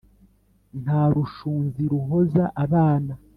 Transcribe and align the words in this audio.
nta 0.81 1.01
rushunzi 1.13 1.81
ruhoza 1.91 2.43
abana 2.63 3.13